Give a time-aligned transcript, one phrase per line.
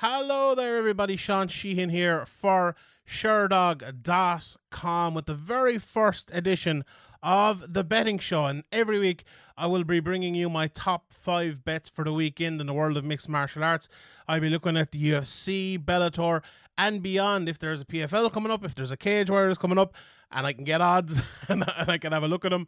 [0.00, 1.16] Hello there, everybody.
[1.16, 2.76] Sean Sheehan here for
[3.08, 3.94] Sherdog.com
[5.14, 6.84] with the very first edition
[7.22, 8.44] of the betting show.
[8.44, 9.24] And every week
[9.56, 12.98] I will be bringing you my top five bets for the weekend in the world
[12.98, 13.88] of mixed martial arts.
[14.28, 16.42] I'll be looking at the UFC, Bellator,
[16.78, 17.48] and beyond.
[17.48, 19.94] If there's a PFL coming up, if there's a Cage Warriors coming up,
[20.30, 21.18] and I can get odds
[21.48, 22.66] and I can have a look at them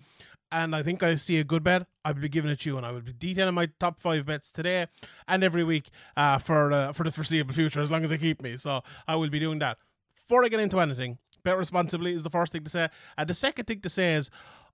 [0.50, 2.76] and I think I see a good bet, I will be giving it to you,
[2.76, 4.86] and I will be detailing my top five bets today
[5.26, 8.42] and every week uh, for uh, for the foreseeable future, as long as they keep
[8.42, 8.56] me.
[8.56, 9.78] So I will be doing that.
[10.14, 13.34] Before I get into anything, bet responsibly is the first thing to say, and the
[13.34, 14.30] second thing to say is.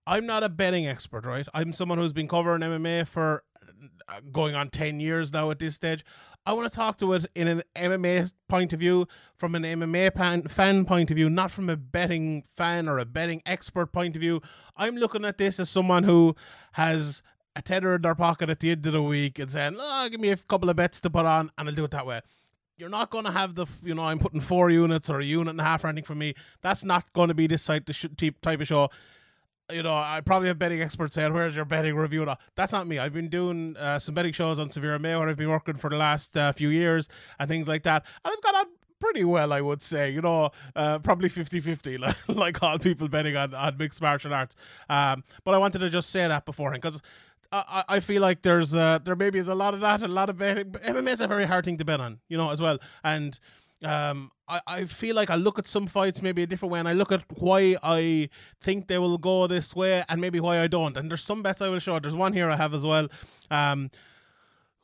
[0.07, 1.49] I'm not a betting expert, right?
[1.55, 3.43] I'm someone who's been covering MMA for
[4.07, 6.05] uh, going on 10 years now at this stage.
[6.47, 10.15] I want to talk to it in an MMA point of view, from an MMA
[10.15, 14.15] fan, fan point of view, not from a betting fan or a betting expert point
[14.15, 14.43] of view.
[14.77, 16.37] I'm looking at this as someone who
[16.73, 17.23] has
[17.57, 20.21] a tether in their pocket at the end of the week and saying, oh, give
[20.21, 22.21] me a couple of bets to put on and I'll do it that way.
[22.77, 25.51] You're not going to have the, you know, I'm putting four units or a unit
[25.51, 26.35] and a half or anything for me.
[26.61, 27.89] That's not going to be this type,
[28.43, 28.91] type of show
[29.73, 32.99] you know, I probably have betting experts saying, "Where's your betting review?" That's not me.
[32.99, 35.89] I've been doing uh, some betting shows on Severe MMA where I've been working for
[35.91, 38.67] the last uh, few years and things like that, and I've got on
[39.01, 40.11] pretty well, I would say.
[40.11, 44.55] You know, uh, probably 50-50, like, like all people betting on, on mixed martial arts.
[44.89, 47.01] Um, but I wanted to just say that beforehand because.
[47.53, 50.29] I, I feel like there's uh, there maybe is a lot of that, a lot
[50.29, 50.73] of betting.
[50.73, 52.81] MMA is a very hard thing to bet on, you know, as well.
[53.05, 53.39] And
[53.85, 56.89] um, I, I feel like I look at some fights maybe a different way and
[56.89, 58.29] I look at why I
[58.61, 60.97] think they will go this way and maybe why I don't.
[60.97, 61.99] And there's some bets I will show.
[61.99, 63.09] There's one here I have as well.
[63.51, 63.91] Um,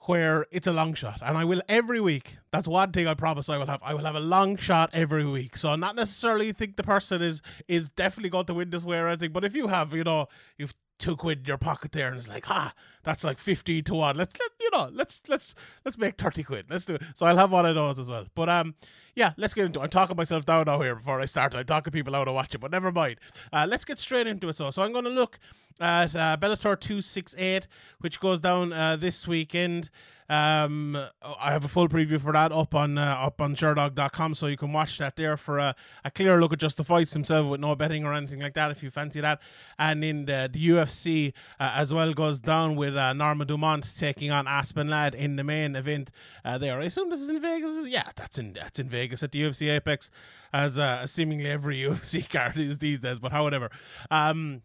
[0.06, 2.38] where it's a long shot and I will every week.
[2.52, 3.80] That's one thing I promise I will have.
[3.82, 5.56] I will have a long shot every week.
[5.58, 9.08] So not necessarily think the person is is definitely going to win this way or
[9.08, 9.32] anything.
[9.32, 10.26] But if you have, you know,
[10.56, 13.94] you've two quid in your pocket there and it's like, ah, that's like fifty to
[13.94, 14.16] one.
[14.16, 16.66] Let's let you know, let's let's let's make thirty quid.
[16.70, 17.02] Let's do it.
[17.14, 18.26] So I'll have one of those as well.
[18.34, 18.74] But um
[19.14, 19.82] yeah, let's get into it.
[19.82, 21.54] I'm talking myself down now here before I start.
[21.54, 23.16] I'm talking people out to watch it, but never mind.
[23.52, 24.56] Uh, let's get straight into it.
[24.56, 25.38] So, so I'm going to look
[25.80, 27.66] at uh, Bellator 268,
[28.00, 29.91] which goes down uh, this weekend.
[30.28, 30.96] Um,
[31.41, 34.56] I have a full preview for that up on uh, up on Sherdog.com, so you
[34.56, 37.60] can watch that there for a, a clear look at just the fights themselves with
[37.60, 39.41] no betting or anything like that if you fancy that.
[39.76, 44.30] And in the, the UFC uh, as well goes down with uh, Norma Dumont taking
[44.30, 46.10] on Aspen Ladd in the main event
[46.44, 46.80] uh, there.
[46.80, 47.88] I assume this is in Vegas.
[47.88, 50.10] Yeah, that's in that's in Vegas at the UFC Apex,
[50.52, 53.18] as uh, seemingly every UFC card is these days.
[53.18, 53.70] But however,
[54.10, 54.62] um,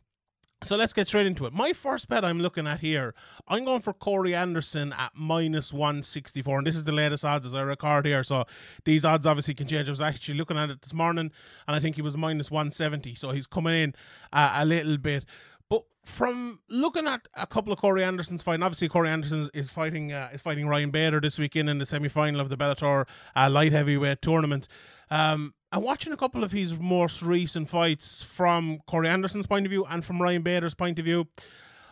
[0.65, 1.53] so let's get straight into it.
[1.53, 3.13] My first bet I'm looking at here,
[3.47, 6.57] I'm going for Corey Anderson at minus 164.
[6.57, 8.23] And this is the latest odds as I record here.
[8.23, 8.45] So
[8.83, 9.87] these odds obviously can change.
[9.87, 11.31] I was actually looking at it this morning
[11.67, 13.13] and I think he was minus 170.
[13.15, 13.95] So he's coming in
[14.33, 15.25] uh, a little bit.
[15.69, 20.13] But from looking at a couple of Corey Anderson's fighting, obviously Corey Anderson is fighting
[20.13, 23.05] uh, is fighting Ryan Bader this weekend in the semi final of the Bellator
[23.35, 24.67] uh, light heavyweight tournament.
[25.09, 29.71] Um, and watching a couple of his most recent fights from Corey Anderson's point of
[29.71, 31.27] view and from Ryan Bader's point of view,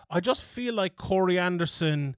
[0.10, 2.16] I just feel like Corey Anderson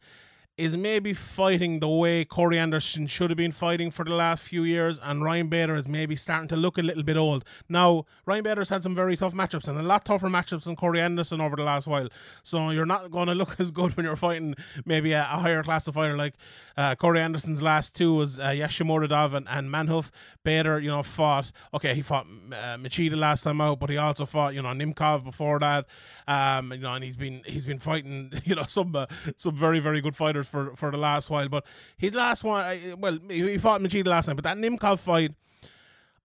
[0.57, 4.63] is maybe fighting the way Corey Anderson should have been fighting for the last few
[4.63, 7.43] years, and Ryan Bader is maybe starting to look a little bit old.
[7.67, 11.01] Now, Ryan Bader's had some very tough matchups and a lot tougher matchups than Corey
[11.01, 12.07] Anderson over the last while.
[12.44, 14.55] So you're not going to look as good when you're fighting
[14.85, 16.35] maybe a, a higher class of fighter like
[16.77, 20.09] uh, Corey Anderson's last two was uh, Yagshimuradov and, and Manhoef.
[20.44, 24.25] Bader, you know, fought, okay, he fought uh, Machida last time out, but he also
[24.25, 25.85] fought, you know, Nemkov before that.
[26.27, 29.05] Um, you know, and he's been he's been fighting, you know, some uh,
[29.38, 31.50] some very very good fighters for for the last while.
[31.50, 31.66] But
[31.97, 35.33] his last one, well, he fought Machida last time, but that Nemkov fight,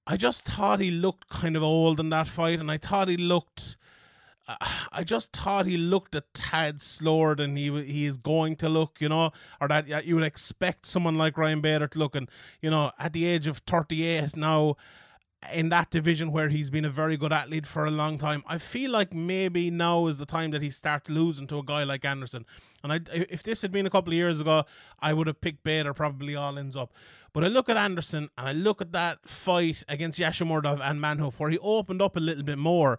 [0.06, 3.16] I just thought he looked kind of old in that fight, and I thought he
[3.16, 3.76] looked.
[4.48, 4.56] Uh,
[4.92, 8.96] I just thought he looked a tad slower than he he is going to look,
[9.00, 12.16] you know, or that you would expect someone like Ryan Bader to look.
[12.16, 12.28] And
[12.60, 14.76] you know, at the age of thirty eight now,
[15.52, 18.44] in that division where he's been a very good athlete for a long time.
[18.46, 21.84] I feel like maybe now is the time that he starts losing to a guy
[21.84, 22.44] like Anderson.
[22.82, 24.64] And I, if this had been a couple of years ago,
[25.00, 26.92] I would have picked Bader probably all ends up.
[27.32, 31.38] But I look at Anderson and I look at that fight against Yagshimuradov and Manhoef
[31.38, 32.98] where he opened up a little bit more.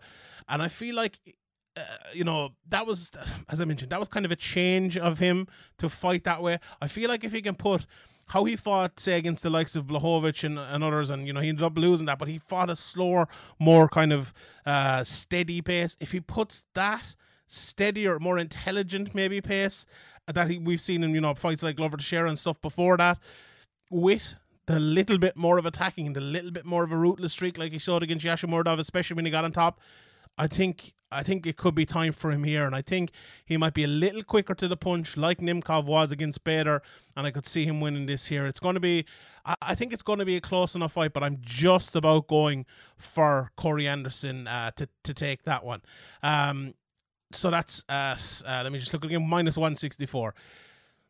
[0.49, 1.19] And I feel like
[1.77, 1.83] uh,
[2.13, 3.11] you know, that was,
[3.49, 5.47] as I mentioned, that was kind of a change of him
[5.77, 6.59] to fight that way.
[6.81, 7.85] I feel like if he can put
[8.31, 11.41] how he fought, say, against the likes of Blachowicz and, and others, and you know
[11.41, 13.27] he ended up losing that, but he fought a slower,
[13.59, 14.33] more kind of
[14.65, 15.97] uh, steady pace.
[15.99, 17.15] If he puts that
[17.47, 19.85] steadier, more intelligent maybe pace
[20.27, 23.17] that he, we've seen in you know fights like Glover Teixeira and stuff before that,
[23.89, 24.35] with
[24.65, 27.57] the little bit more of attacking and the little bit more of a rootless streak
[27.57, 29.81] like he showed against Yagshimuradov, especially when he got on top.
[30.37, 33.11] I think I think it could be time for him here, and I think
[33.45, 36.81] he might be a little quicker to the punch, like Nemkov was against Bader,
[37.17, 38.45] and I could see him winning this here.
[38.45, 39.05] It's going to be,
[39.45, 42.27] I, I think it's going to be a close enough fight, but I'm just about
[42.27, 42.65] going
[42.97, 45.81] for Corey Anderson uh, to to take that one.
[46.23, 46.75] Um,
[47.33, 50.33] so that's uh, uh, let me just look again minus one sixty four.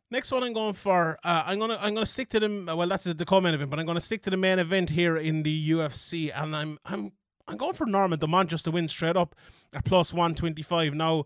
[0.09, 1.17] Next one I'm going for.
[1.23, 3.85] Uh, I'm gonna I'm gonna stick to the well that's the co-main event, but I'm
[3.85, 7.13] gonna stick to the main event here in the UFC, and I'm I'm
[7.47, 9.35] I'm going for Norma Dumont just to win straight up
[9.73, 10.93] at plus 125.
[10.93, 11.25] Now,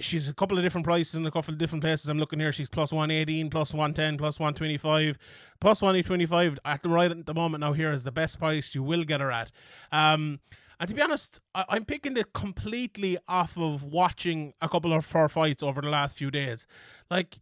[0.00, 2.08] she's a couple of different prices in a couple of different places.
[2.08, 2.52] I'm looking here.
[2.52, 5.18] She's plus 118, plus 110, plus 125,
[5.60, 7.60] plus 125 at the right at the moment.
[7.60, 9.52] Now, here is the best price you will get her at.
[9.90, 10.40] Um,
[10.80, 15.08] and to be honest, I- am picking it completely off of watching a couple of
[15.12, 16.66] her fights over the last few days.
[17.10, 17.38] Like,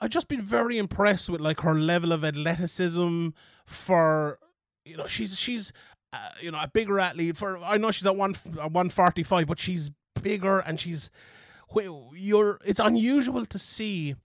[0.00, 3.28] I've just been very impressed with like her level of athleticism
[3.66, 4.40] for
[4.84, 5.72] you know she's she's
[6.12, 7.36] uh, you know, a bigger athlete.
[7.36, 9.90] For I know she's at one one forty five, but she's
[10.22, 11.10] bigger and she's
[12.14, 12.58] you're.
[12.64, 14.16] It's unusual to see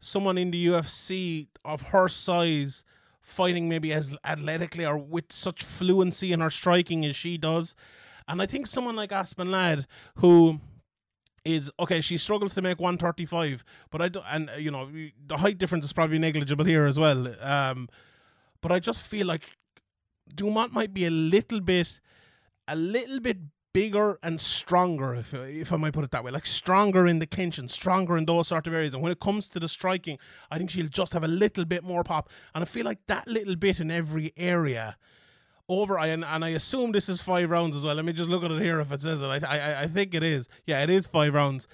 [0.00, 2.84] someone in the UFC of her size
[3.22, 7.74] fighting maybe as athletically or with such fluency in her striking as she does.
[8.28, 9.86] And I think someone like Aspen Ladd,
[10.16, 10.60] who
[11.44, 14.24] is okay, she struggles to make 135, but I don't.
[14.30, 14.88] and you know
[15.26, 17.34] the height difference is probably negligible here as well.
[17.40, 17.88] Um,
[18.60, 19.42] but I just feel like
[20.32, 22.00] Dumont might be a little bit,
[22.68, 23.38] a little bit
[23.72, 27.26] bigger and stronger, if if I might put it that way, like stronger in the
[27.26, 28.94] clinch and stronger in those sort of areas.
[28.94, 30.18] And when it comes to the striking,
[30.50, 32.30] I think she'll just have a little bit more pop.
[32.54, 34.96] And I feel like that little bit in every area.
[35.66, 37.94] Over and, and I assume this is five rounds as well.
[37.94, 39.26] Let me just look at it here if it says it.
[39.26, 40.48] I I, I think it is.
[40.66, 41.66] Yeah, it is five rounds.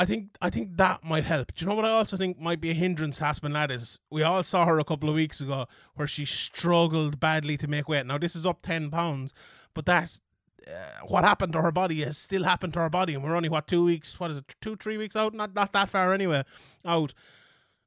[0.00, 1.54] I think I think that might help.
[1.54, 3.98] Do you know what I also think might be a hindrance Aspen Ladd is?
[4.10, 7.86] We all saw her a couple of weeks ago where she struggled badly to make
[7.86, 8.06] weight.
[8.06, 9.34] Now this is up ten pounds,
[9.74, 10.18] but that
[10.66, 13.50] uh, what happened to her body has still happened to her body, and we're only
[13.50, 14.18] what two weeks?
[14.18, 14.54] What is it?
[14.62, 15.34] Two three weeks out?
[15.34, 16.44] Not not that far anyway.
[16.82, 17.12] Out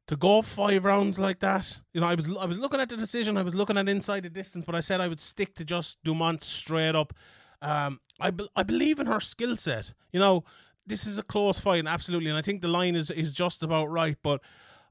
[0.06, 1.80] to go five rounds like that.
[1.94, 3.38] You know, I was I was looking at the decision.
[3.38, 5.98] I was looking at inside the distance, but I said I would stick to just
[6.04, 7.12] Dumont straight up.
[7.60, 9.94] Um, I be, I believe in her skill set.
[10.12, 10.44] You know,
[10.86, 13.90] this is a close fight, absolutely, and I think the line is is just about
[13.90, 14.18] right.
[14.22, 14.42] But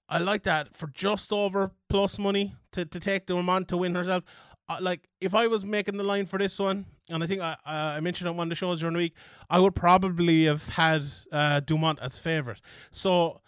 [0.08, 3.94] I like that for just over plus money to, to take the Dumont to win
[3.94, 4.24] herself.
[4.68, 7.52] Uh, like if I was making the line for this one, and I think I
[7.66, 9.14] uh, I mentioned on one of the shows during the week,
[9.50, 12.60] I would probably have had uh, Dumont as favorite.
[12.90, 13.40] So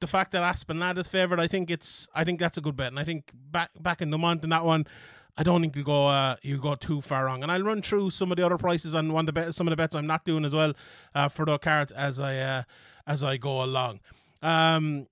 [0.00, 2.76] the fact that Aspen Ladd is favored, I think it's I think that's a good
[2.76, 4.86] bet, and I think back back in Dumont in that one.
[5.36, 7.42] I don't think you'll go uh, you'll go too far wrong.
[7.42, 9.66] And I'll run through some of the other prices and one of the bet- some
[9.66, 10.74] of the bets I'm not doing as well
[11.14, 12.62] uh, for the cards as I uh,
[13.06, 14.00] as I go along.
[14.42, 15.06] Um,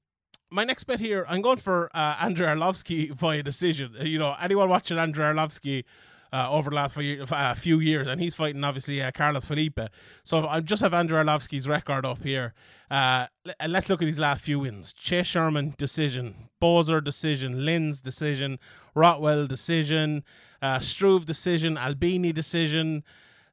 [0.50, 3.94] my next bet here, I'm going for uh, Andrei Arlovsky via decision.
[4.00, 5.84] You know, anyone watching Andrei Arlovsky
[6.32, 9.80] uh, over the last few, uh, few years, and he's fighting obviously uh, Carlos Felipe.
[10.24, 12.54] So I just have Andrei Arlovsky's record up here,
[12.90, 13.26] uh,
[13.58, 18.58] and let's look at his last few wins: Chase Sherman decision, Boser decision, Lins decision,
[18.94, 20.24] Rothwell decision,
[20.62, 23.04] uh, Struve decision, Albini decision.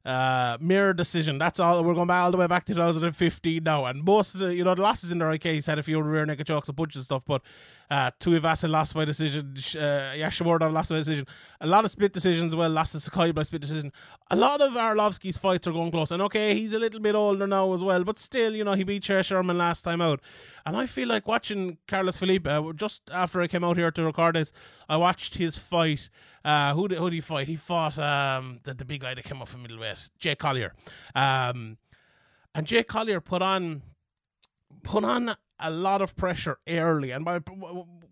[0.04, 1.36] Uh, Mir decision.
[1.36, 1.84] That's all.
[1.84, 4.64] We're going back all the way back to 2015 now, and most of the you
[4.64, 6.96] know the losses in the right case had a few rear naked chokes, a bunch
[6.96, 7.42] of stuff, but
[7.90, 9.54] uh, Tuivasa lost by decision.
[9.56, 11.26] Uh, Yashimordov lost by decision.
[11.60, 12.54] A lot of split decisions.
[12.54, 13.92] Well, lost to Sakai by split decision.
[14.30, 17.46] A lot of Arlovsky's fights are going close, and okay, he's a little bit older
[17.46, 20.20] now as well, but still, you know, he beat Cher Sherman last time out,
[20.66, 22.46] and I feel like watching Carlos Felipe.
[22.46, 24.52] Uh, just after I came out here to record this,
[24.88, 26.08] I watched his fight
[26.44, 27.46] uh, who did, who did he fight?
[27.46, 30.72] He fought um, the, the big guy that came up from middleweight, Jake Collier.
[31.14, 31.78] Um,
[32.54, 33.82] and Jake Collier put on
[34.82, 37.10] put on a lot of pressure early.
[37.10, 37.38] And by,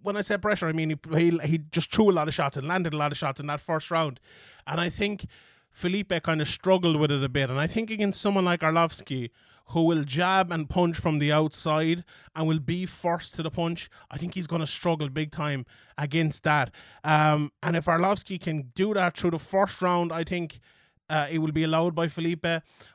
[0.02, 2.56] when I say pressure, I mean he, he he just threw a lot of shots
[2.56, 4.20] and landed a lot of shots in that first round.
[4.66, 5.26] And I think
[5.70, 7.50] Felipe kind of struggled with it a bit.
[7.50, 9.30] And I think against someone like Arlovsky,
[9.70, 13.90] who will jab and punch from the outside and will be first to the punch.
[14.10, 15.66] I think he's going to struggle big time
[15.98, 16.70] against that.
[17.02, 20.60] Um, and if Arlovsky can do that through the first round, I think
[21.08, 22.46] uh, it will be allowed by Felipe.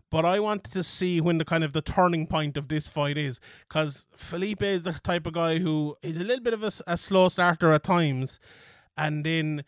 [0.10, 3.18] But I wanted to see when the kind of the turning point of this fight
[3.18, 6.72] is, because Felipe is the type of guy who is a little bit of a,
[6.86, 8.39] a slow starter at times,
[8.98, 9.63] and then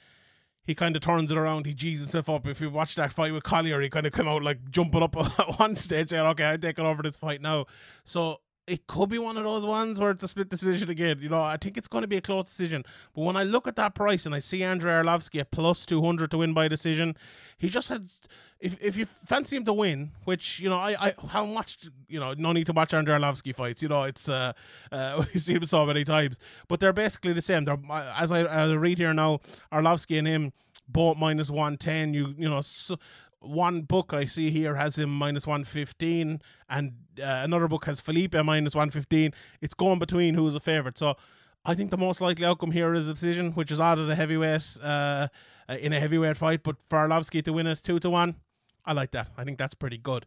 [0.66, 1.66] he kind of turns it around.
[1.66, 2.48] He G's himself up.
[2.48, 5.16] If you watch that fight with Collier, he kind of come out like jumping up
[5.40, 7.66] at one stage saying, okay, I'm taking over this fight now.
[8.06, 11.20] So it could be one of those ones where it's a split decision again.
[11.22, 12.84] You know, I think it's going to be a close decision.
[13.14, 16.32] But when I look at that price and I see Andrei Arlovsky at plus 200
[16.32, 17.18] to win by decision,
[17.58, 18.10] he just had
[18.64, 22.20] if if you fancy him to win, which you know I I haven't watched, you
[22.20, 23.82] know, no need to watch Andrei Arlovsky fights.
[23.82, 24.54] You know, it's uh,
[24.92, 26.40] uh we've seen him so many times,
[26.70, 27.66] but they're basically the same.
[27.66, 27.78] They're
[28.16, 29.42] as I, as I read here now,
[29.72, 30.54] Arlovsky and him
[30.88, 32.14] both minus one ten.
[32.14, 32.62] You you know.
[32.62, 32.98] So,
[33.44, 38.34] one book I see here has him minus 115, and uh, another book has Felipe
[38.34, 39.34] minus 115.
[39.62, 40.98] It's going between who's the favourite.
[40.98, 41.16] So
[41.66, 44.16] I think the most likely outcome here is a decision, which is out of the
[44.16, 45.28] heavyweight uh,
[45.80, 46.64] in a heavyweight fight.
[46.64, 48.36] But for Arlovsky to win it two to one,
[48.86, 49.30] I like that.
[49.38, 50.26] I think that's pretty good.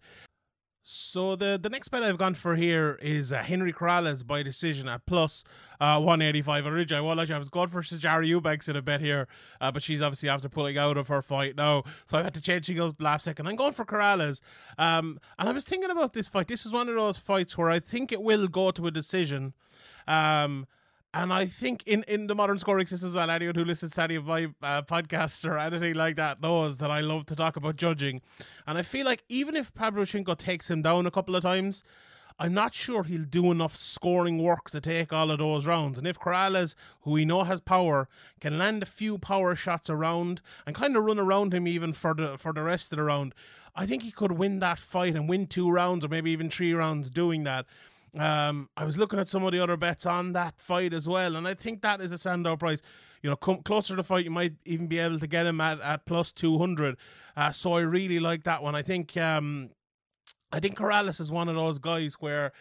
[0.88, 4.88] So the the next bet I've gone for here is uh, Henry Corrales by decision
[4.88, 5.42] at plus
[5.80, 6.64] uh, 185.
[6.64, 9.26] Originally, well, actually, I was going for Sijara Eubanks in a bet here,
[9.60, 12.40] uh, but she's obviously after pulling out of her fight now, so I had to
[12.40, 13.48] change things last second.
[13.48, 14.40] I'm going for Corrales,
[14.78, 16.46] um, and I was thinking about this fight.
[16.46, 19.54] This is one of those fights where I think it will go to a decision.
[20.06, 20.68] Um,
[21.16, 24.02] and I think in, in the modern scoring system systems, well, anyone who listens to
[24.02, 27.56] any of my uh, podcasts or anything like that knows that I love to talk
[27.56, 28.20] about judging.
[28.66, 31.82] And I feel like even if Pavlyuchenko takes him down a couple of times,
[32.38, 35.96] I'm not sure he'll do enough scoring work to take all of those rounds.
[35.96, 38.08] And if Corrales, who we know has power,
[38.38, 42.12] can land a few power shots around and kind of run around him even for
[42.12, 43.34] the for the rest of the round,
[43.74, 46.74] I think he could win that fight and win two rounds or maybe even three
[46.74, 47.64] rounds doing that.
[48.18, 51.36] Um, I was looking at some of the other bets on that fight as well,
[51.36, 52.80] and I think that is a standout price.
[53.22, 55.60] You know, come closer to the fight, you might even be able to get him
[55.60, 56.96] at, at plus 200.
[57.36, 58.74] Uh, so I really like that one.
[58.74, 59.70] I think um,
[60.52, 62.52] I think Corrales is one of those guys where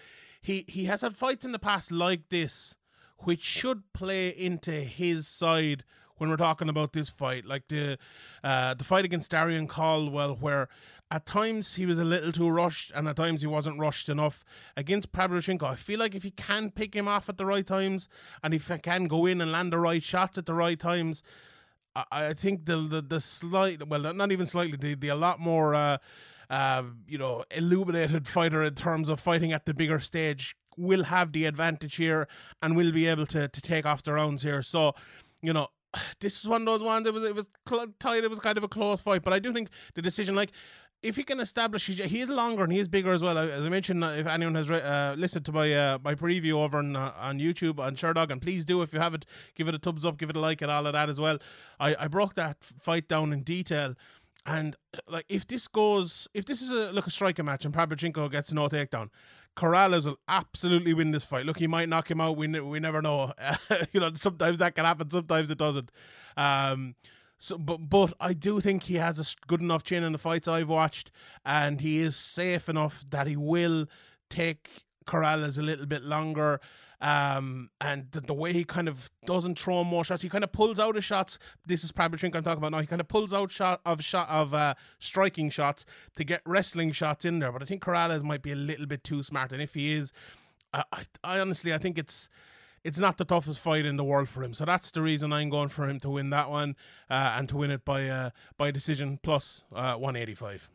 [0.41, 2.75] he, he has had fights in the past like this,
[3.19, 5.83] which should play into his side
[6.17, 7.97] when we're talking about this fight, like the
[8.43, 10.69] uh, the fight against Darrion Caldwell, where
[11.11, 14.43] at times he was a little too rushed, and at times he wasn't rushed enough.
[14.75, 18.07] Against Pavlyuchenko, I feel like if he can pick him off at the right times,
[18.43, 21.21] and if he can go in and land the right shots at the right times,
[21.95, 25.39] I, I think the, the the slight, well, not even slightly, the, the a lot
[25.39, 25.75] more.
[25.75, 25.97] Uh,
[26.47, 31.31] uh, you know, illuminated fighter in terms of fighting at the bigger stage will have
[31.31, 32.27] the advantage here
[32.61, 34.61] and will be able to to take off the rounds here.
[34.61, 34.93] So,
[35.41, 35.69] you know,
[36.19, 37.07] this is one of those ones.
[37.07, 37.47] It was it was
[37.99, 38.23] tight.
[38.23, 40.51] It was kind of a close fight, but I do think the decision, like
[41.01, 43.37] if he can establish, he is longer and he is bigger as well.
[43.37, 46.79] As I mentioned, uh, if anyone has uh, listened to my uh, my preview over
[46.79, 49.25] on uh, on YouTube on Sherdog, and please do if you haven't,
[49.55, 51.37] give it a thumbs up, give it a like, and all of that as well.
[51.79, 53.95] I I broke that fight down in detail.
[54.45, 54.75] And
[55.07, 58.53] like, if this goes, if this is a like a striker match and Pavlyuchenko gets
[58.53, 59.09] no takedown,
[59.57, 61.45] Corrales will absolutely win this fight.
[61.45, 62.37] Look, he might knock him out.
[62.37, 63.33] We we never know.
[63.93, 65.09] you know, sometimes that can happen.
[65.09, 65.91] Sometimes it doesn't.
[66.37, 66.95] Um,
[67.37, 70.47] so, but but I do think he has a good enough chin in the fights
[70.47, 71.09] I've watched,
[71.45, 73.87] and he is safe enough that he will
[74.29, 74.69] take
[75.07, 76.59] Corrales a little bit longer.
[77.01, 80.51] Um, and the, the, way he kind of doesn't throw more shots, he kind of
[80.51, 81.37] pulls out of shots.
[81.65, 82.79] This is probably Trink I'm talking about now.
[82.79, 85.85] He kind of pulls out shot of shot of uh, striking shots
[86.15, 87.51] to get wrestling shots in there.
[87.51, 90.13] But I think Corrales might be a little bit too smart, and if he is,
[90.73, 92.29] I, I, I honestly I think it's
[92.85, 94.53] it's not the toughest fight in the world for him.
[94.53, 96.75] So that's the reason I'm going for him to win that one
[97.09, 100.69] uh, and to win it by uh, by decision plus, uh, 185.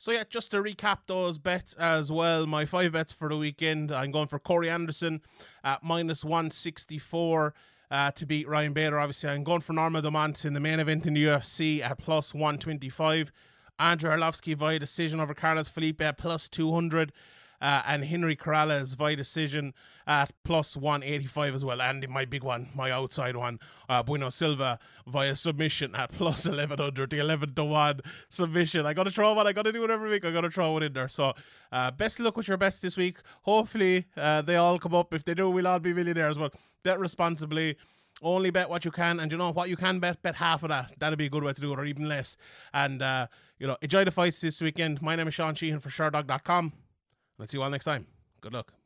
[0.00, 2.46] So yeah, just to recap those bets as well.
[2.46, 3.92] My five bets for the weekend.
[3.92, 5.20] I'm going for Corey Anderson
[5.62, 7.52] at minus 164.
[7.90, 11.04] Uh, to beat Ryan Bader, obviously, I'm going for Norma Dumont in the main event
[11.04, 13.30] in the UFC at plus 125.
[13.78, 17.12] Andrew Arlovsky via decision over Carlos Felipe at plus 200
[17.60, 19.74] uh, and Henry Corrales via decision
[20.06, 21.80] at plus 185 as well.
[21.80, 27.10] And my big one, my outside one, uh, Bueno Silva via submission at plus 1100,
[27.10, 28.86] the 11 to 1 submission.
[28.86, 30.50] I got to throw one, I got to do it every week, I got to
[30.50, 31.08] throw one in there.
[31.08, 31.32] So,
[31.72, 33.18] uh, best luck with your bets this week.
[33.42, 35.14] Hopefully, uh, they all come up.
[35.14, 36.36] If they do, we'll all be millionaires.
[36.36, 37.76] But bet responsibly
[38.22, 40.68] only bet what you can and you know what you can bet bet half of
[40.68, 42.36] that that'd be a good way to do it or even less
[42.74, 43.26] and uh
[43.58, 46.72] you know enjoy the fights this weekend my name is sean sheehan for sherdog.com
[47.40, 48.06] Let's see you all next time.
[48.42, 48.79] Good luck.